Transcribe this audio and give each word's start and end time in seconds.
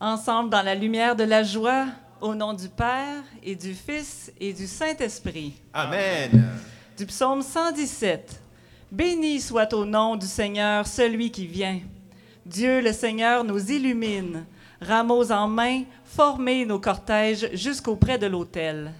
ensemble 0.00 0.50
dans 0.50 0.62
la 0.62 0.74
lumière 0.74 1.14
de 1.14 1.24
la 1.24 1.42
joie, 1.42 1.86
au 2.20 2.34
nom 2.34 2.54
du 2.54 2.68
Père 2.68 3.22
et 3.42 3.54
du 3.54 3.74
Fils 3.74 4.32
et 4.40 4.52
du 4.52 4.66
Saint-Esprit. 4.66 5.54
Amen. 5.72 6.48
Du 6.96 7.06
psaume 7.06 7.42
117. 7.42 8.40
Béni 8.90 9.40
soit 9.40 9.72
au 9.72 9.84
nom 9.84 10.16
du 10.16 10.26
Seigneur 10.26 10.86
celui 10.86 11.30
qui 11.30 11.46
vient. 11.46 11.80
Dieu 12.44 12.80
le 12.80 12.92
Seigneur 12.92 13.44
nous 13.44 13.70
illumine. 13.70 14.44
Rameaux 14.80 15.30
en 15.30 15.46
main, 15.46 15.82
formez 16.04 16.64
nos 16.64 16.78
cortèges 16.78 17.50
jusqu'auprès 17.52 18.18
de 18.18 18.26
l'autel. 18.26 18.92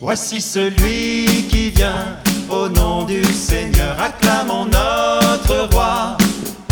Voici 0.00 0.40
celui 0.40 1.46
qui 1.48 1.70
vient 1.70 2.18
au 2.48 2.68
nom 2.68 3.04
du 3.04 3.24
Seigneur. 3.24 4.00
Acclamons 4.00 4.66
notre 4.66 5.74
roi. 5.74 6.16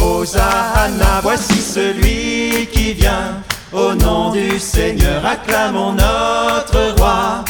Hosanna, 0.02 1.20
voici 1.22 1.60
celui 1.60 2.66
qui 2.72 2.92
vient 2.92 3.40
au 3.72 3.94
nom 3.94 4.32
du 4.32 4.58
Seigneur. 4.58 5.24
Acclamons 5.24 5.92
notre 5.92 6.96
roi. 6.98 7.44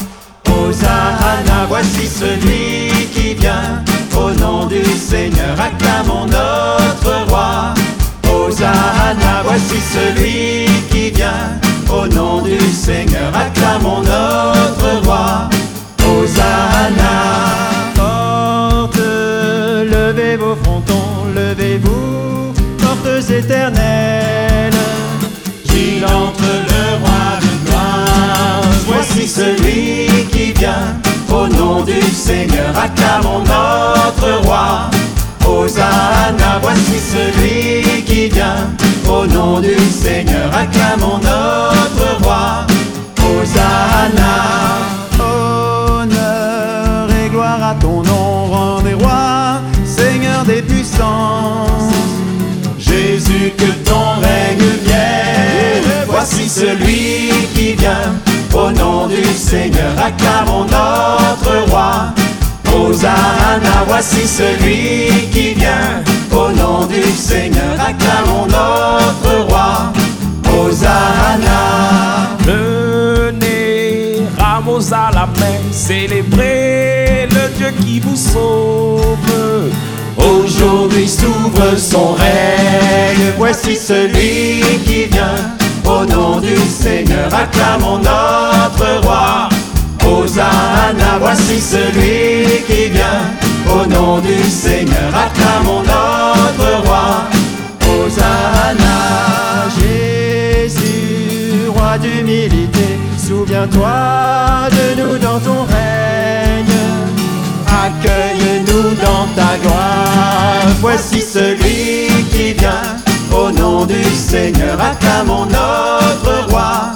Hosanna, 0.47 1.67
voici 1.69 2.07
celui 2.07 3.07
qui 3.15 3.35
vient 3.35 3.83
au 4.15 4.31
nom 4.39 4.67
du 4.67 4.85
Seigneur. 4.85 5.59
Acclamons 5.59 6.27
notre 6.27 7.31
roi. 7.31 7.75
Hosanna, 8.31 9.43
voici 9.45 9.81
celui 9.95 10.67
qui 10.91 11.11
vient 11.11 11.59
au 11.91 12.07
nom 12.07 12.43
du 12.43 12.59
Seigneur. 12.59 13.35
Acclamons 13.35 14.03
notre 14.03 15.07
roi. 15.07 15.49
Hosanna. 16.05 17.52
Éternelles. 23.45 24.73
Qu'il 25.65 26.05
entre 26.05 26.51
le 26.71 26.85
roi 27.03 27.25
de 27.41 27.69
gloire. 27.69 28.63
Voici 28.87 29.27
celui 29.27 30.27
qui 30.31 30.53
vient 30.53 31.01
au 31.31 31.47
nom 31.49 31.83
du 31.83 32.01
Seigneur. 32.03 32.73
Acclamons 32.77 33.41
notre 33.41 34.43
roi. 34.45 34.91
Hosanna, 35.45 36.61
voici 36.63 36.99
celui 37.15 38.03
qui 38.05 38.29
vient 38.29 38.71
au 39.09 39.27
nom 39.27 39.61
du 39.61 39.77
Seigneur. 39.91 40.51
Acclamons 40.55 41.19
notre 41.19 42.23
roi. 42.23 42.67
Hosanna. 43.19 44.35
Honneur 45.19 47.09
et 47.25 47.29
gloire 47.29 47.63
à 47.63 47.75
ton 47.75 48.03
nom, 48.03 48.47
roi 48.47 48.83
des 48.83 48.95
rois, 48.95 49.61
Seigneur 49.85 50.45
des 50.45 50.63
puissances. 50.63 51.92
Jésus, 53.43 53.53
que 53.57 53.89
ton 53.89 54.21
règne 54.21 54.69
vienne. 54.85 56.07
Voici 56.07 56.49
celui 56.49 57.31
qui 57.55 57.73
vient 57.75 58.13
au 58.55 58.71
nom 58.71 59.07
du 59.07 59.25
Seigneur. 59.25 59.93
Acclamons 59.99 60.65
notre 60.65 61.71
roi. 61.71 62.13
Hosanna, 62.75 63.85
voici 63.87 64.27
celui 64.27 65.29
qui 65.31 65.55
vient 65.55 66.03
au 66.31 66.51
nom 66.53 66.87
du 66.87 67.03
Seigneur. 67.03 67.75
Acclamons 67.79 68.47
notre 68.47 69.47
roi. 69.49 69.93
Hosanna. 70.49 72.37
Venez, 72.41 74.23
rameaux 74.39 74.93
à 74.93 75.11
la 75.13 75.27
main, 75.27 75.59
célébrez 75.71 77.29
le 77.31 77.57
Dieu 77.57 77.73
qui 77.81 78.01
vous 78.01 78.17
sauve. 78.17 79.13
Aujourd'hui 80.17 81.09
s'ouvre 81.09 81.77
son 81.77 82.13
règne. 82.15 82.62
Voici 83.37 83.77
celui 83.77 84.61
qui 84.85 85.05
vient 85.07 85.35
au 85.85 86.05
nom 86.05 86.41
du 86.41 86.57
Seigneur. 86.57 87.33
Acclamons 87.33 87.99
notre 87.99 89.03
roi. 89.03 89.49
Hosanna, 90.05 91.19
voici 91.21 91.61
celui 91.61 92.63
qui 92.67 92.91
vient 92.91 93.25
au 93.67 93.87
nom 93.87 94.19
du 94.19 94.43
Seigneur. 94.45 95.11
Acclamons 95.15 95.83
notre 95.83 96.87
roi. 96.87 97.25
Hosanna. 97.89 99.69
Jésus, 99.79 101.69
roi 101.69 101.99
d'humilité, 101.99 102.99
souviens-toi 103.19 104.69
de 104.71 105.03
nous 105.03 105.19
dans 105.19 105.41
ton 105.41 105.63
règne. 105.65 106.79
Accueille-nous 107.67 108.95
dans 109.03 109.27
ta 109.35 109.57
gloire. 109.63 110.67
Voici 110.81 111.21
celui 111.21 112.09
qui 112.31 112.53
vient 112.55 113.02
nom 113.53 113.87
du 113.87 114.03
Seigneur. 114.05 114.81
Acclamons 114.81 115.47
notre 115.47 116.51
roi. 116.51 116.95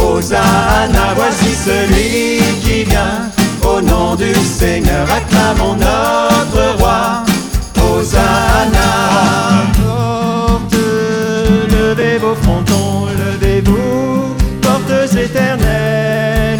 Hosanna, 0.00 1.14
voici 1.14 1.54
celui 1.54 2.40
qui 2.62 2.84
vient 2.84 3.30
au 3.62 3.80
nom 3.80 4.14
du 4.14 4.34
Seigneur. 4.34 5.06
Acclamons 5.10 5.76
notre 5.76 6.78
roi. 6.78 7.24
Hosanna. 7.76 8.90
Portes, 9.82 10.74
levez 11.70 12.18
vos 12.18 12.34
frontons, 12.34 13.06
levez-vous, 13.18 14.34
portes 14.62 15.14
éternelles. 15.16 16.58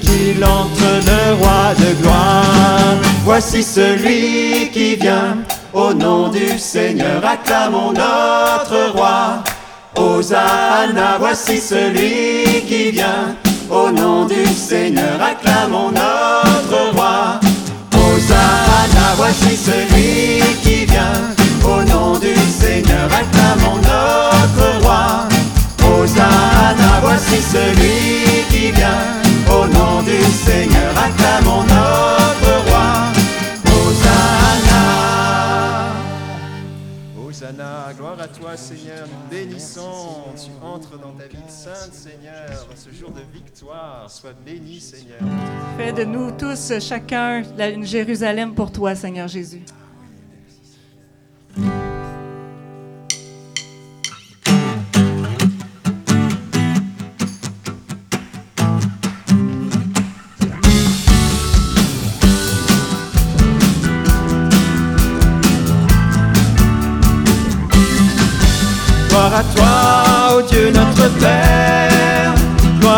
Qu'il 0.00 0.44
entre 0.44 0.90
le 1.06 1.34
roi 1.34 1.74
de 1.78 2.02
gloire. 2.02 2.96
Voici 3.24 3.62
celui 3.62 4.70
qui 4.72 4.96
vient 4.96 5.36
au 5.72 5.92
nom 5.92 6.28
du 6.28 6.58
Seigneur. 6.58 7.24
Acclamons 7.24 7.92
notre 7.92 8.92
roi. 8.92 9.42
Hosanna, 9.96 11.16
voici 11.18 11.58
celui 11.58 12.62
qui 12.66 12.90
vient 12.90 13.34
au 13.70 13.90
nom 13.90 14.24
du 14.24 14.46
Seigneur. 14.46 15.20
Acclamons 15.20 15.90
notre 15.90 16.92
roi. 16.94 17.40
Hosanna, 17.94 19.14
voici 19.16 19.56
celui 19.56 20.42
qui 20.62 20.84
vient 20.86 21.34
au 21.64 21.82
nom 21.84 22.18
du 22.18 22.34
Seigneur. 22.34 23.08
Acclamons 23.12 23.76
notre 23.76 24.82
roi. 24.82 25.28
Hosanna, 25.82 27.00
voici 27.02 27.40
celui 27.40 28.44
qui 28.50 28.70
vient 28.72 29.04
au 29.48 29.66
nom 29.66 30.02
du 30.02 30.20
Seigneur. 30.44 30.92
Acclamons 30.96 31.62
notre 31.62 32.42
roi. 32.42 32.49
Gloire 37.96 38.20
à 38.20 38.28
toi 38.28 38.54
Seigneur, 38.54 39.06
nous 39.06 39.30
bénissons. 39.30 40.24
Tu 40.36 40.50
entres 40.62 40.98
dans 40.98 41.12
ta 41.12 41.26
ville 41.26 41.40
sainte 41.48 41.94
Seigneur, 41.94 42.66
ce 42.76 42.90
jour 42.90 43.10
de 43.12 43.22
victoire. 43.32 44.10
Sois 44.10 44.34
béni 44.44 44.78
Seigneur. 44.78 45.20
Fais 45.78 45.94
de 45.94 46.04
nous 46.04 46.32
tous, 46.32 46.78
chacun, 46.80 47.42
une 47.58 47.86
Jérusalem 47.86 48.54
pour 48.54 48.70
toi, 48.70 48.94
Seigneur 48.94 49.26
Jésus. 49.26 49.62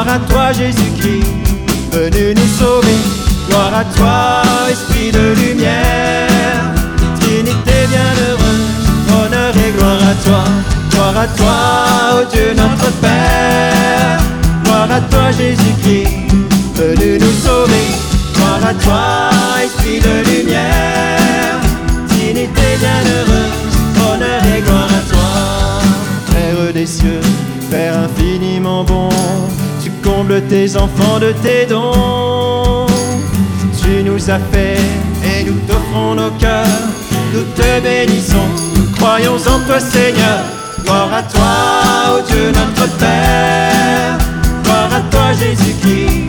Gloire 0.03 0.17
à 0.17 0.19
toi, 0.19 0.53
Jésus-Christ, 0.53 1.27
venu 1.93 2.35
nous 2.35 2.59
sauver. 2.59 2.97
Gloire 3.49 3.73
à 3.73 3.85
toi, 3.85 4.43
Esprit 4.69 5.13
de 5.13 5.33
lumière. 5.41 6.75
Trinité 7.21 7.87
bienheureuse, 7.89 8.83
honneur 9.15 9.55
et 9.57 9.71
gloire 9.79 10.03
à 10.03 10.15
toi. 10.25 10.45
Gloire 10.91 11.19
à 11.19 11.27
toi, 11.29 12.21
ô 12.21 12.25
Dieu 12.33 12.53
notre 12.57 12.91
Père. 13.01 14.19
Gloire 14.65 14.91
à 14.91 15.01
toi, 15.03 15.31
Jésus-Christ, 15.31 16.33
venu 16.75 17.19
nous 17.21 17.47
sauver. 17.47 17.87
Gloire 18.35 18.71
à 18.71 18.75
toi, 18.75 19.31
Esprit 19.65 20.01
de 20.01 20.31
lumière. 20.31 21.61
Trinité 22.09 22.77
bienheureuse, 22.81 23.77
honneur 24.05 24.43
et 24.57 24.63
gloire 24.63 24.91
à 24.91 25.13
toi. 25.13 25.31
Père 26.27 26.73
des 26.75 26.87
cieux, 26.87 27.21
Père 27.71 27.95
infiniment 27.99 28.83
bon, 28.83 29.09
tu 30.03 30.09
combles 30.09 30.43
tes 30.43 30.77
enfants 30.77 31.19
de 31.21 31.33
tes 31.43 31.67
dons. 31.67 32.87
Tu 33.83 34.03
nous 34.05 34.31
as 34.31 34.39
fait 34.53 34.79
et 35.25 35.45
nous 35.45 35.59
t'offrons 35.67 36.15
nos 36.15 36.31
cœurs, 36.33 36.67
nous 37.35 37.45
te 37.57 37.81
bénissons, 37.81 38.49
nous 38.77 38.91
croyons 38.97 39.35
en 39.37 39.67
toi 39.67 39.81
Seigneur. 39.81 40.45
Gloire 40.85 41.13
à 41.13 41.23
toi, 41.23 42.17
ô 42.17 42.23
Dieu 42.29 42.49
notre 42.49 42.91
Père, 42.99 44.19
gloire 44.65 44.91
à 44.95 45.01
toi 45.11 45.33
Jésus-Christ, 45.33 46.29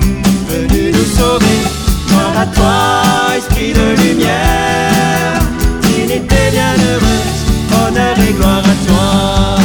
venu 0.49 0.91
nous 0.91 1.17
sauver. 1.17 1.61
Gloire 2.07 2.37
à 2.41 2.45
toi, 2.47 3.37
Esprit 3.37 3.73
de 3.73 4.01
lumière, 4.01 5.39
Trinité 5.81 6.35
bienheureuse, 6.51 7.87
honneur 7.87 8.15
et 8.17 8.33
gloire 8.33 8.59
à 8.59 8.87
toi. 8.87 9.63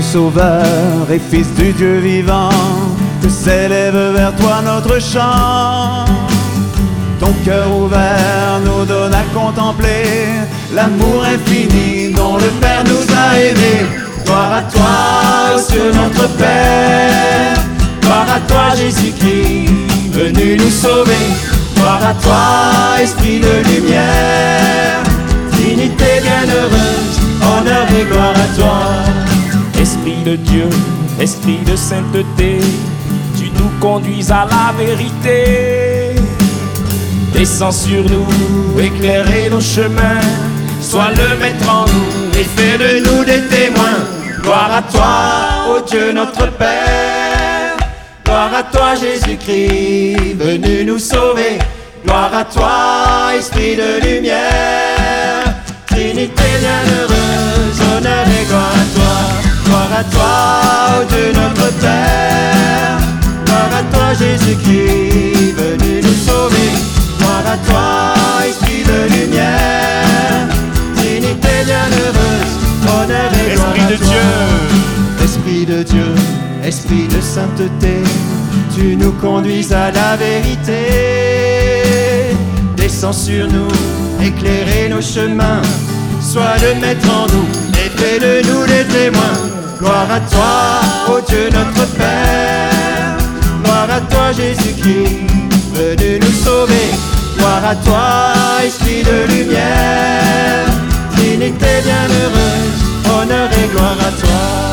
Sauveur 0.00 1.10
et 1.10 1.18
Fils 1.18 1.54
du 1.54 1.72
Dieu 1.72 1.98
vivant, 1.98 2.50
s'élève 3.44 4.14
vers 4.14 4.34
toi 4.36 4.62
notre 4.64 5.00
chant. 5.00 6.04
Ton 7.18 7.32
cœur 7.44 7.66
ouvert 7.76 8.60
nous 8.64 8.84
donne 8.84 9.14
à 9.14 9.24
contempler 9.34 10.04
l'amour 10.72 11.24
infini 11.24 12.12
dont 12.12 12.36
le 12.36 12.50
Père 12.60 12.84
nous 12.84 13.04
a 13.16 13.38
aimés. 13.40 13.86
Gloire 14.24 14.52
à 14.52 14.62
toi, 14.62 15.60
Dieu 15.70 15.90
notre 15.92 16.28
Père. 16.36 17.56
Gloire 18.02 18.26
à 18.36 18.40
toi, 18.48 18.76
Jésus-Christ, 18.76 19.70
venu 20.12 20.56
nous 20.58 20.70
sauver. 20.70 21.26
Gloire 21.76 22.02
à 22.10 22.14
toi, 22.14 23.02
Esprit 23.02 23.40
de 23.40 23.54
lumière. 23.70 25.02
Trinité 25.50 26.20
bienheureuse, 26.22 27.16
honneur 27.42 27.86
et 27.98 28.04
gloire 28.04 28.34
à 28.36 28.56
toi. 28.56 28.78
Esprit 29.80 30.22
de 30.24 30.36
Dieu, 30.36 30.68
Esprit 31.20 31.58
de 31.66 31.74
sainteté, 31.76 32.60
tu 33.82 33.88
nous 33.88 33.94
conduis 33.94 34.26
à 34.30 34.46
la 34.46 34.72
vérité. 34.76 36.14
Descends 37.32 37.72
sur 37.72 38.04
nous, 38.04 38.80
éclairer 38.80 39.48
nos 39.50 39.60
chemins, 39.60 40.20
sois 40.80 41.10
le 41.10 41.36
maître 41.38 41.68
en 41.68 41.84
nous 41.86 42.38
et 42.38 42.44
fais 42.44 42.78
de 42.78 43.00
nous 43.04 43.24
des 43.24 43.42
témoins. 43.48 44.00
Gloire 44.42 44.70
à 44.72 44.82
toi, 44.82 45.74
ô 45.76 45.80
Dieu 45.88 46.12
notre 46.12 46.50
Père. 46.52 47.76
Gloire 48.24 48.54
à 48.54 48.62
toi, 48.62 48.94
Jésus-Christ, 48.94 50.36
venu 50.38 50.84
nous 50.84 50.98
sauver. 50.98 51.58
Gloire 52.04 52.34
à 52.34 52.44
toi, 52.44 53.36
Esprit 53.36 53.76
de 53.76 54.00
lumière. 54.04 55.44
Trinité 55.86 56.48
bienheureuse, 56.60 57.80
honneur 57.96 58.26
et 58.26 58.44
gloire 58.46 58.74
à 58.74 58.86
toi. 58.96 59.14
Gloire 59.64 59.92
à 59.98 60.04
toi, 60.04 61.00
ô 61.00 61.04
Dieu 61.04 61.32
notre 61.34 61.72
Père. 61.80 63.01
À 63.82 63.94
toi, 63.94 64.14
Jésus-Christ, 64.14 65.54
venu 65.56 66.00
nous 66.02 66.18
sauver. 66.26 66.70
Gloire 67.18 67.46
à 67.46 67.56
toi, 67.68 68.14
Esprit 68.48 68.84
de 68.84 68.98
lumière. 69.12 70.46
Trinité 70.96 71.54
bienheureuse, 71.64 72.52
honneur 72.86 73.30
et 73.34 73.54
gloire 73.54 73.74
Esprit 73.74 73.82
à 73.82 73.90
de 73.90 73.96
toi. 73.96 74.06
Dieu. 74.12 75.24
Esprit 75.24 75.66
de 75.66 75.82
Dieu, 75.82 76.14
Esprit 76.64 77.08
de 77.08 77.20
sainteté, 77.20 78.02
tu 78.74 78.96
nous 78.96 79.12
conduis 79.12 79.66
à 79.72 79.90
la 79.90 80.16
vérité. 80.16 80.82
Descends 82.76 83.12
sur 83.12 83.48
nous, 83.48 83.68
éclairer 84.24 84.88
nos 84.90 85.02
chemins, 85.02 85.62
sois 86.20 86.56
le 86.62 86.80
maître 86.80 87.08
en 87.10 87.26
nous 87.26 87.48
et 87.74 87.90
fais 87.98 88.18
de 88.20 88.46
nous 88.48 88.64
des 88.66 88.84
témoins. 88.94 89.38
Gloire 89.80 90.08
à 90.08 90.20
toi, 90.20 91.16
ô 91.16 91.20
Dieu 91.28 91.48
notre 91.52 91.86
Père. 91.96 92.61
À 93.94 94.00
toi, 94.00 94.32
Jésus-Christ, 94.32 95.18
venu 95.74 96.18
nous 96.18 96.32
sauver. 96.32 96.88
Gloire 97.36 97.62
à 97.62 97.76
toi, 97.76 98.64
Esprit 98.64 99.02
de 99.02 99.26
lumière. 99.30 100.64
Trinité 101.10 101.82
bienheureuse, 101.84 102.80
honneur 103.06 103.50
et 103.52 103.68
gloire 103.68 103.98
à 104.00 104.12
toi. 104.12 104.72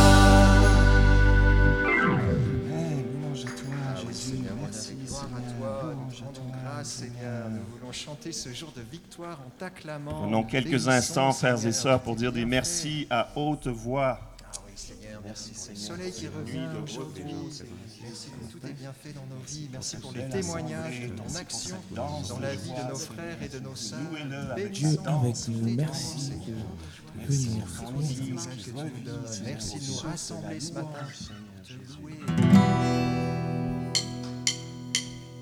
Merci, 6.77 6.89
Seigneur. 6.89 7.49
nous 7.49 7.77
voulons 7.77 7.91
chanter 7.91 8.31
ce 8.31 8.53
jour 8.53 8.71
de 8.73 8.81
victoire 8.89 9.41
en 9.45 9.49
t'acclamant. 9.59 10.21
Prenons 10.21 10.43
quelques 10.43 10.87
instants, 10.87 11.33
frères 11.33 11.65
et 11.65 11.73
sœurs, 11.73 11.99
pour 11.99 12.15
dire 12.15 12.31
des 12.31 12.45
merci 12.45 13.05
à 13.09 13.27
haute 13.35 13.67
voix. 13.67 14.28
Seigneur, 14.79 15.21
merci 15.25 15.51
pour 15.51 15.69
le 15.71 15.75
soleil 15.75 16.11
qui 16.13 16.27
revient 16.29 16.67
aujourd'hui. 16.81 17.35
Merci 18.01 18.29
pour 18.29 18.49
tous 18.49 18.59
tes 18.59 18.71
bienfaits 18.73 19.13
dans 19.13 19.35
nos 19.35 19.43
vies. 19.45 19.67
Merci 19.73 19.97
pour 19.97 20.13
les 20.13 20.29
témoignages 20.29 21.01
de 21.01 21.07
ton 21.09 21.35
action 21.35 21.75
dans 21.91 22.39
la 22.39 22.55
vie 22.55 22.71
de 22.71 22.89
nos 22.89 22.95
frères 22.95 23.43
et 23.43 23.49
de 23.49 23.59
nos 23.59 23.75
sœurs. 23.75 23.99
Dieu 24.71 24.97
avec 25.05 25.47
nous, 25.49 25.75
merci 25.75 26.29
de 26.29 26.53
Merci 27.17 27.49
venir. 27.49 27.65
Merci 29.43 29.79
de 29.79 29.91
nous 29.91 29.97
rassembler 29.97 30.59
ce 30.61 30.71
matin. 30.71 31.07
Te 31.67 31.73
louer. 31.73 32.13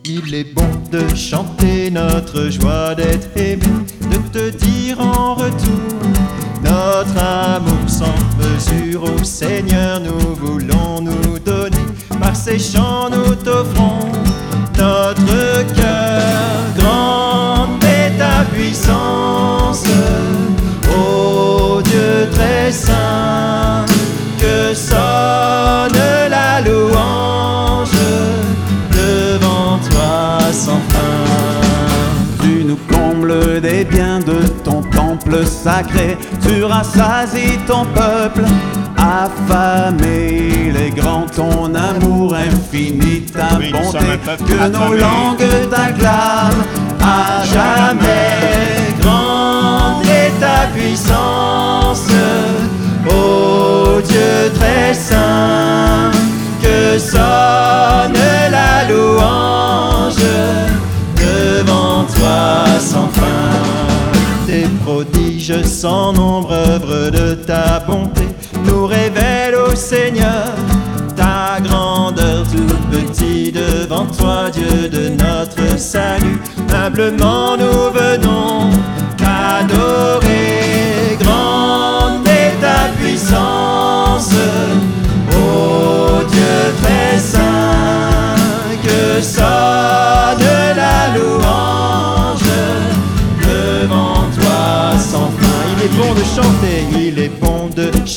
Il 0.05 0.33
est 0.33 0.51
bon 0.55 0.75
de 0.91 1.13
chanter 1.15 1.91
notre 1.91 2.49
joie 2.49 2.95
d'être 2.95 3.37
aimé, 3.37 3.67
de 4.01 4.17
te 4.29 4.49
dire 4.49 4.99
en 4.99 5.35
retour 5.35 6.46
notre 6.63 7.17
amour 7.17 7.87
sans 7.87 8.15
mesure 8.37 9.03
au 9.03 9.23
Seigneur. 9.23 9.99
Nous 9.99 10.35
voulons 10.35 11.01
nous 11.01 11.39
donner, 11.39 11.85
par 12.19 12.35
ces 12.35 12.59
chants 12.59 13.09
nous 13.09 13.35
t'offrons 13.35 14.11
notre 14.77 15.73
cœur. 15.73 16.21
Grande 16.77 17.83
est 17.83 18.17
ta 18.17 18.43
puissance, 18.53 19.83
ô 20.95 21.81
Dieu 21.81 22.29
très 22.31 22.71
saint, 22.71 23.85
que 24.39 24.73
sonne 24.73 25.97
la 26.29 26.61
louange 26.61 27.89
devant 28.91 29.79
toi 29.89 30.39
sans 30.51 30.81
fin. 30.89 32.41
Tu 32.41 32.63
nous 32.63 32.79
combles 32.87 33.61
des 33.61 33.83
biens 33.83 34.19
de 34.19 34.47
ton 34.63 34.81
temple 34.83 35.45
sacré, 35.45 36.17
tu 36.47 36.63
rassasies 36.63 37.57
ton 37.67 37.85
peuple, 37.85 38.43
affamé, 38.97 40.71
les 40.73 40.91
grands, 40.91 41.25
ton 41.35 41.73
amour 41.75 42.35
infini, 42.35 43.21
ta 43.21 43.57
Oui, 43.59 43.71
bonté, 43.71 44.19
que 44.47 44.69
nos 44.69 44.93
langues 44.93 45.69
t'acclament 45.69 46.63
à 47.01 47.43
jamais. 47.43 48.95
Grande 49.01 50.05
est 50.05 50.39
ta 50.39 50.67
puissance, 50.73 52.07
ô 53.05 54.01
Dieu 54.01 54.51
très 54.59 54.93
saint, 54.93 56.11
que 56.61 56.97
sonne 56.97 58.17
la 58.51 58.89
louange 58.89 60.15
devant 61.15 62.03
toi 62.03 62.79
sans 62.79 63.09
fin. 63.09 63.57
Tes 64.45 64.67
prodiges 65.47 65.65
sans 65.65 66.13
nombre, 66.13 66.51
œuvre 66.51 67.09
de 67.09 67.33
ta 67.33 67.79
bonté, 67.79 68.23
nous 68.65 68.85
révèlent 68.85 69.55
au 69.55 69.75
Seigneur 69.75 70.47
ta 71.15 71.59
grandeur 71.61 72.45
tout 72.51 72.75
petit 72.91 73.51
devant 73.51 74.05
toi, 74.05 74.49
Dieu 74.51 74.89
de 74.89 75.09
notre 75.09 75.77
salut. 75.79 76.39
Humblement 76.73 77.57
nous 77.57 77.91
venons 77.91 78.69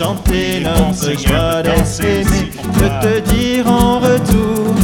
chanter 0.00 0.60
notre 0.60 1.12
joie 1.18 1.62
d'être 1.62 2.00
aimé, 2.02 2.50
de 2.74 3.02
te 3.02 3.30
dire 3.34 3.66
en 3.66 3.98
retour 3.98 4.74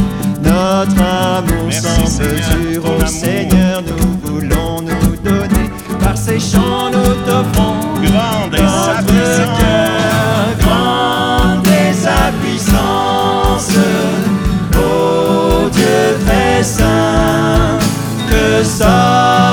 notre 0.43 1.01
amour 1.01 1.65
Merci, 1.65 1.81
sans 1.81 2.19
mesure. 2.19 2.85
au 2.85 2.87
amour. 2.97 3.07
Seigneur, 3.07 3.81
nous 3.81 4.19
voulons 4.23 4.81
nous 4.81 5.15
donner, 5.15 5.71
par 5.99 6.15
ces 6.15 6.39
chants 6.39 6.91
nous 6.91 7.15
t'offrons 7.25 7.77
Grande 7.95 8.53
est 8.53 8.57
sa 8.59 9.01
cœur, 9.07 9.89
grande 10.59 11.65
est 11.65 11.93
sa 11.93 12.31
puissance, 12.43 13.71
ô 14.75 15.67
Dieu 15.69 16.17
très 16.27 16.61
saint, 16.61 17.79
que 18.29 18.63
sonne 18.63 19.46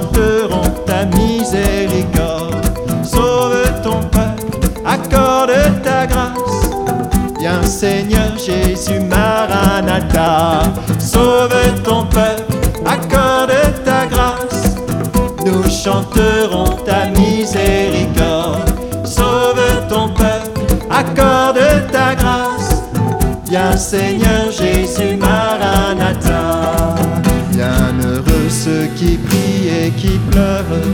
chanteront 0.00 0.84
ta 0.86 1.04
miséricorde. 1.16 2.54
Sauve 3.02 3.64
ton 3.82 4.00
peuple, 4.10 4.68
accorde 4.84 5.82
ta 5.82 6.06
grâce. 6.06 6.70
Viens 7.38 7.62
Seigneur 7.62 8.32
Jésus 8.38 9.00
Maranatha, 9.00 10.62
sauve 10.98 11.82
ton 11.84 12.06
peuple, 12.06 12.44
accorde 12.86 13.52
ta 13.84 14.06
grâce. 14.06 14.76
Nous 15.44 15.68
chanterons 15.70 16.76
ta 16.84 17.06
miséricorde. 17.18 18.70
Sauve 19.04 19.88
ton 19.88 20.08
peuple, 20.08 20.60
accorde 20.90 21.90
ta 21.92 22.14
grâce. 22.14 22.82
Viens 23.48 23.76
Seigneur 23.76 24.50
Jésus 24.50 25.16
Maranatha. 25.16 25.39
Qui 29.00 29.16
prient 29.16 29.68
et 29.82 29.90
qui 29.92 30.18
pleurent. 30.30 30.84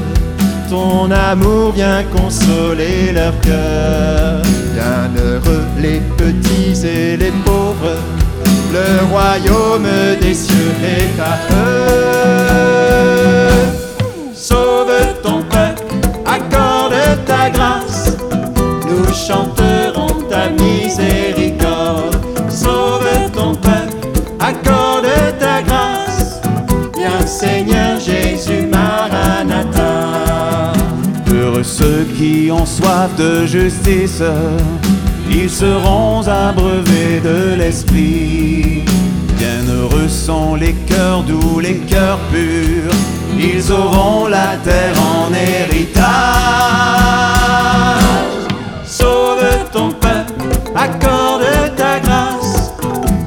Ton 0.70 1.10
amour 1.10 1.72
vient 1.72 2.04
consoler 2.04 3.12
leur 3.12 3.34
cœur. 3.40 4.42
Bienheureux 4.75 5.64
les 5.80 6.00
petits 6.16 6.86
et 6.86 7.16
les 7.16 7.32
pauvres. 7.44 7.98
Le 8.72 8.88
royaume 9.10 9.88
des 10.20 10.34
cieux 10.34 10.75
est 10.84 11.20
à 11.20 11.34
eux. 11.52 12.86
Ceux 31.66 32.06
qui 32.16 32.49
ont 32.50 32.64
soif 32.64 33.14
de 33.16 33.44
justice, 33.44 34.23
ils 35.28 35.50
seront 35.50 36.23
abreuvés 36.26 37.20
de 37.23 37.54
l'Esprit. 37.58 38.85
Bienheureux 39.37 40.08
sont 40.08 40.54
les 40.54 40.73
cœurs 40.73 41.23
doux, 41.25 41.61
les 41.61 41.78
cœurs 41.78 42.20
purs, 42.30 42.94
ils 43.38 43.73
auront 43.73 44.28
la 44.28 44.56
terre 44.64 44.94
en 44.99 45.32
héritage. 45.35 46.06
Sauve 48.85 49.44
ton 49.73 49.90
peuple, 49.90 50.32
accorde 50.75 51.44
ta 51.76 51.99
grâce. 52.00 52.73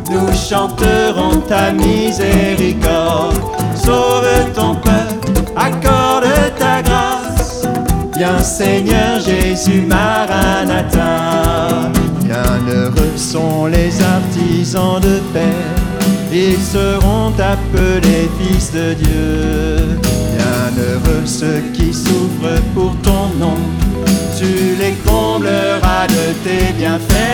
Nous 0.10 0.34
chanterons 0.34 1.42
ta 1.48 1.72
miséricorde. 1.72 3.38
Sauve 3.76 4.52
ton 4.56 4.76
peuple, 4.76 4.89
Viens 8.20 8.44
Seigneur 8.44 9.22
Jésus, 9.22 9.86
Maranatha. 9.88 11.90
Bienheureux 12.22 13.16
sont 13.16 13.68
les 13.68 13.94
artisans 14.02 15.00
de 15.00 15.22
paix. 15.32 15.56
Ils 16.30 16.60
seront 16.60 17.32
appelés 17.40 18.30
fils 18.38 18.74
de 18.74 18.94
Dieu. 18.96 19.98
Bienheureux 20.36 21.26
ceux 21.26 21.62
qui 21.74 21.94
souffrent 21.94 22.62
pour 22.76 22.94
ton 23.04 23.30
nom 23.40 23.56
tu 24.40 24.76
les 24.80 24.94
combleras 25.06 26.08
de 26.08 26.34
tes 26.44 26.72
bienfaits. 26.78 27.29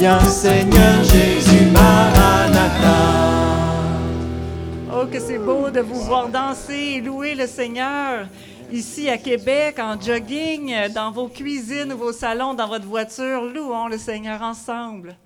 Viens 0.00 0.18
Seigneur 0.20 1.04
Jésus, 1.04 1.66
Maranatha. 1.72 2.96
Oh, 4.90 5.04
que 5.04 5.20
c'est 5.20 5.38
beau 5.38 5.68
de 5.68 5.80
vous 5.80 6.00
voir 6.00 6.30
danser 6.30 6.72
et 6.72 7.00
louer 7.02 7.34
le 7.34 7.46
Seigneur 7.46 8.26
ici 8.72 9.10
à 9.10 9.18
Québec, 9.18 9.78
en 9.78 10.00
jogging, 10.00 10.74
dans 10.94 11.10
vos 11.10 11.28
cuisines 11.28 11.92
vos 11.92 12.14
salons, 12.14 12.54
dans 12.54 12.66
votre 12.66 12.86
voiture. 12.86 13.42
Louons 13.44 13.88
le 13.88 13.98
Seigneur 13.98 14.40
ensemble. 14.40 15.18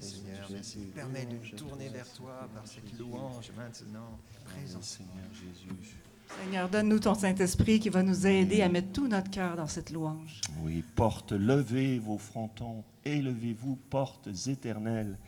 Seigneur, 0.00 0.48
merci. 0.50 0.78
Permets 0.92 1.26
de 1.26 1.34
nous 1.34 1.56
tourner 1.56 1.88
vers 1.88 2.12
toi 2.12 2.48
par 2.52 2.66
cette 2.66 2.98
louange 2.98 3.52
maintenant. 3.56 4.18
Présent 4.44 4.82
Seigneur 4.82 5.30
Jésus. 5.32 6.01
Seigneur, 6.40 6.68
donne-nous 6.68 7.00
ton 7.00 7.14
Saint-Esprit 7.14 7.80
qui 7.80 7.88
va 7.88 8.02
nous 8.02 8.26
aider 8.26 8.62
à 8.62 8.68
mettre 8.68 8.92
tout 8.92 9.08
notre 9.08 9.30
cœur 9.30 9.56
dans 9.56 9.66
cette 9.66 9.90
louange. 9.90 10.40
Oui, 10.62 10.84
portes, 10.94 11.32
levez 11.32 11.98
vos 11.98 12.18
frontons, 12.18 12.84
élevez-vous, 13.04 13.76
portes 13.90 14.28
éternelles, 14.46 15.18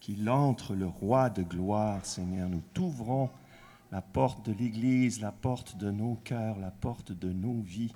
qu'il 0.00 0.28
entre 0.28 0.74
le 0.74 0.86
roi 0.86 1.30
de 1.30 1.42
gloire, 1.42 2.04
Seigneur. 2.04 2.48
Nous 2.48 2.62
t'ouvrons 2.74 3.30
la 3.90 4.00
porte 4.00 4.46
de 4.48 4.52
l'Église, 4.52 5.20
la 5.20 5.32
porte 5.32 5.76
de 5.76 5.90
nos 5.90 6.14
cœurs, 6.24 6.58
la 6.58 6.70
porte 6.70 7.12
de 7.12 7.32
nos 7.32 7.60
vies. 7.60 7.92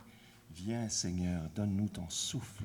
Viens, 0.54 0.88
Seigneur, 0.88 1.42
donne-nous 1.54 1.88
ton 1.88 2.08
souffle. 2.08 2.64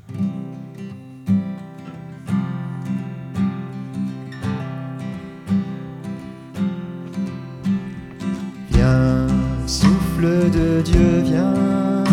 Dieu, 10.83 11.21
viens, 11.23 12.03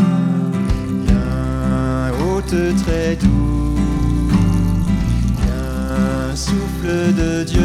viens, 1.06 2.12
haute 2.20 2.54
très 2.84 3.16
doux. 3.16 3.76
Viens, 5.40 6.36
souffle 6.36 7.14
de 7.14 7.44
Dieu, 7.44 7.57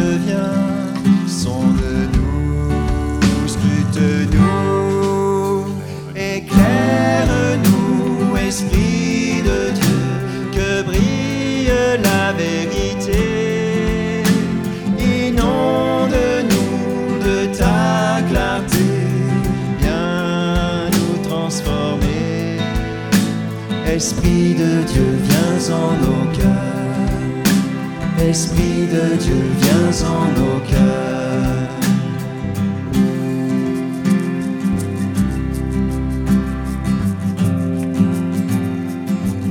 Esprit 28.34 28.88
de 28.88 29.16
Dieu, 29.18 29.44
viens 29.62 30.02
en 30.10 30.26
nos 30.40 30.60
cœurs. 30.68 31.70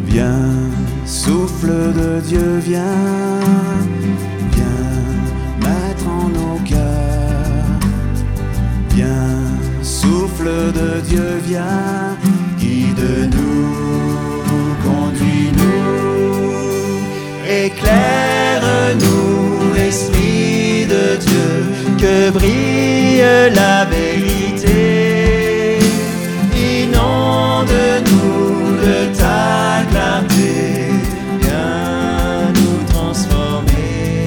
Viens, 0.07 0.51
souffle 1.07 1.93
de 1.95 2.21
Dieu, 2.27 2.59
viens, 2.59 3.39
viens 4.57 4.91
mettre 5.61 6.09
en 6.09 6.29
nos 6.31 6.59
cœurs. 6.65 7.79
Viens, 8.97 9.39
souffle 9.81 10.73
de 10.81 11.01
Dieu, 11.09 11.29
viens, 11.47 12.17
guide-nous, 12.59 13.72
que 22.03 22.31
brille 22.31 23.23
la 23.55 23.85
vérité. 23.85 25.79
Inonde-nous 26.83 28.43
de 28.85 28.97
ta 29.17 29.85
clarté, 29.91 30.55
viens 31.41 32.53
nous 32.59 32.81
transformer. 32.93 34.27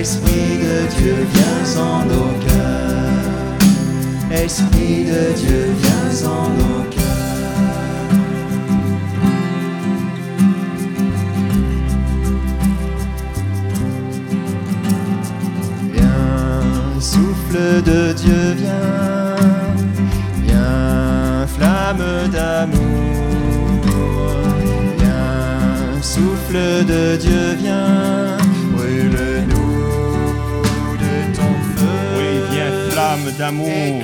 Esprit 0.00 0.58
de 0.66 0.76
Dieu, 0.96 1.16
viens 1.34 1.66
en 1.80 1.98
nos 2.12 2.32
cœurs. 2.46 3.58
Esprit 4.44 5.04
de 5.12 5.22
Dieu, 5.40 5.60
viens 5.82 6.16
en 6.28 6.48
nos 6.58 6.82
cœurs. 6.90 7.03
Souffle 17.14 17.82
de 17.82 18.12
Dieu, 18.12 18.54
viens, 18.56 19.36
viens, 20.42 21.46
flamme 21.46 22.28
d'amour, 22.32 23.80
viens, 24.98 26.02
souffle 26.02 26.84
de 26.84 27.16
Dieu 27.16 27.54
vient, 27.62 28.36
brûle-nous 28.74 30.24
de 31.04 31.14
ton 31.36 31.52
feu. 31.76 31.98
Oui, 32.18 32.30
viens, 32.50 32.74
flamme 32.90 33.28
d'amour. 33.38 34.02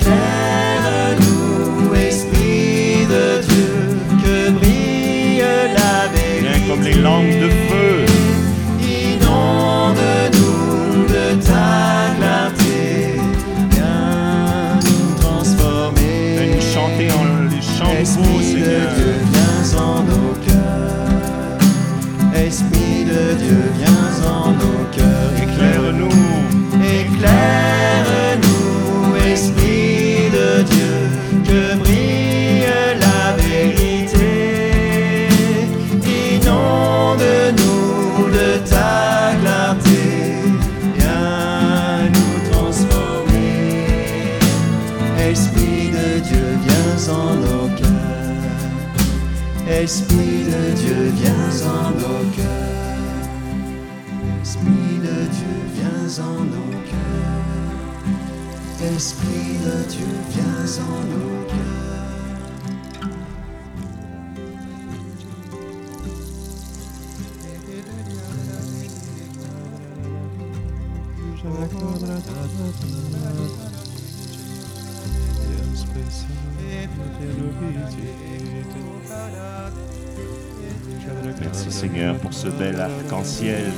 Merci 81.41 81.71
Seigneur 81.73 82.17
pour 82.19 82.33
ce 82.33 82.49
bel 82.49 82.81
arc-en-ciel 82.81 83.73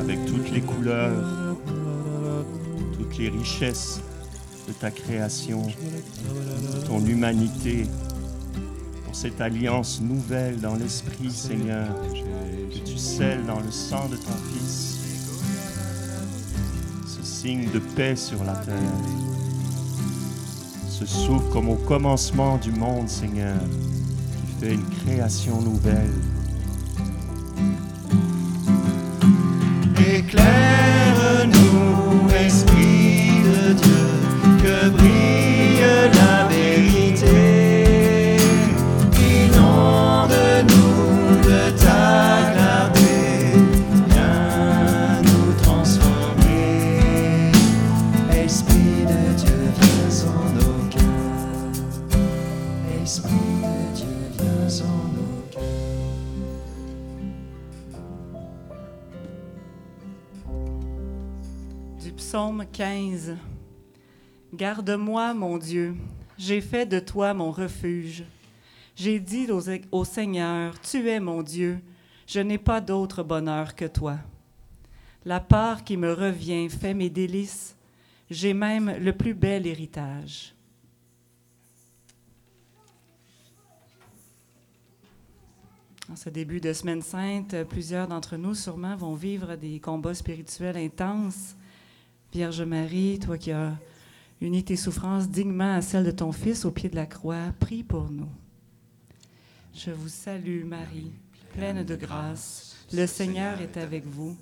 avec 0.00 0.24
toutes 0.26 0.50
les 0.50 0.60
couleurs, 0.60 1.56
toutes 2.98 3.18
les 3.18 3.28
richesses 3.28 4.00
de 4.66 4.72
ta 4.72 4.90
création, 4.90 5.62
de 5.62 6.86
ton 6.86 7.04
humanité, 7.04 7.86
pour 9.04 9.14
cette 9.14 9.40
alliance 9.40 10.00
nouvelle 10.00 10.60
dans 10.60 10.74
l'Esprit 10.74 11.30
Seigneur 11.30 11.88
que 12.70 12.78
tu 12.78 12.96
scelles 12.96 13.44
dans 13.46 13.60
le 13.60 13.70
sang 13.70 14.08
de 14.08 14.16
ton 14.16 14.32
Fils, 14.52 14.81
signe 17.42 17.68
de 17.74 17.80
paix 17.80 18.14
sur 18.14 18.44
la 18.44 18.52
terre, 18.52 18.76
ce 20.88 21.04
souffle 21.04 21.50
comme 21.52 21.70
au 21.70 21.74
commencement 21.74 22.56
du 22.56 22.70
monde 22.70 23.08
Seigneur 23.08 23.58
tu 23.58 24.60
fais 24.60 24.74
une 24.74 24.88
création 24.88 25.60
nouvelle. 25.60 26.12
Psaume 62.16 62.66
15. 62.70 63.36
Garde-moi, 64.52 65.32
mon 65.34 65.56
Dieu, 65.56 65.96
j'ai 66.36 66.60
fait 66.60 66.84
de 66.84 66.98
toi 66.98 67.32
mon 67.32 67.50
refuge. 67.50 68.24
J'ai 68.94 69.18
dit 69.18 69.50
au, 69.50 69.62
au 69.90 70.04
Seigneur, 70.04 70.78
Tu 70.80 71.08
es 71.08 71.20
mon 71.20 71.42
Dieu, 71.42 71.80
je 72.26 72.40
n'ai 72.40 72.58
pas 72.58 72.80
d'autre 72.80 73.22
bonheur 73.22 73.74
que 73.74 73.86
toi. 73.86 74.18
La 75.24 75.40
part 75.40 75.84
qui 75.84 75.96
me 75.96 76.12
revient 76.12 76.68
fait 76.68 76.94
mes 76.94 77.08
délices, 77.08 77.76
j'ai 78.30 78.54
même 78.54 78.94
le 78.98 79.12
plus 79.12 79.34
bel 79.34 79.66
héritage. 79.66 80.54
En 86.10 86.16
ce 86.16 86.28
début 86.28 86.60
de 86.60 86.74
semaine 86.74 87.00
sainte, 87.00 87.54
plusieurs 87.70 88.06
d'entre 88.06 88.36
nous 88.36 88.54
sûrement 88.54 88.96
vont 88.96 89.14
vivre 89.14 89.56
des 89.56 89.80
combats 89.80 90.14
spirituels 90.14 90.76
intenses. 90.76 91.56
Vierge 92.32 92.62
Marie, 92.62 93.18
toi 93.18 93.36
qui 93.36 93.52
as 93.52 93.74
uni 94.40 94.64
tes 94.64 94.76
souffrances 94.76 95.28
dignement 95.28 95.74
à 95.74 95.82
celles 95.82 96.06
de 96.06 96.10
ton 96.10 96.32
Fils 96.32 96.64
au 96.64 96.70
pied 96.70 96.88
de 96.88 96.96
la 96.96 97.04
croix, 97.04 97.52
prie 97.60 97.82
pour 97.82 98.10
nous. 98.10 98.30
Je 99.74 99.90
vous 99.90 100.08
salue 100.08 100.64
Marie, 100.64 101.12
pleine 101.54 101.84
de 101.84 101.94
grâce. 101.94 102.74
Le 102.90 103.06
Seigneur 103.06 103.60
est 103.60 103.76
avec 103.76 104.06
vous. 104.06 104.34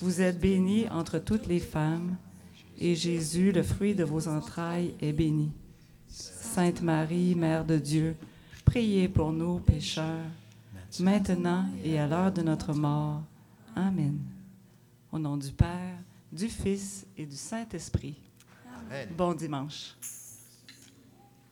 Vous 0.00 0.20
êtes 0.20 0.40
bénie 0.40 0.88
entre 0.88 1.20
toutes 1.20 1.46
les 1.46 1.60
femmes, 1.60 2.16
et 2.80 2.96
Jésus, 2.96 3.52
le 3.52 3.62
fruit 3.62 3.94
de 3.94 4.02
vos 4.02 4.26
entrailles, 4.26 4.94
est 5.00 5.12
béni. 5.12 5.52
Sainte 6.08 6.82
Marie, 6.82 7.36
Mère 7.36 7.64
de 7.64 7.78
Dieu, 7.78 8.16
priez 8.64 9.08
pour 9.08 9.32
nous 9.32 9.60
pécheurs, 9.60 10.26
maintenant 10.98 11.66
et 11.84 12.00
à 12.00 12.08
l'heure 12.08 12.32
de 12.32 12.42
notre 12.42 12.74
mort. 12.74 13.22
Amen. 13.76 14.18
Au 15.12 15.18
nom 15.18 15.36
du 15.36 15.52
Père, 15.52 15.98
du 16.32 16.48
Fils 16.48 17.06
et 17.16 17.26
du 17.26 17.36
Saint-Esprit. 17.36 18.16
Amen. 18.86 19.08
Bon 19.16 19.34
dimanche. 19.34 19.94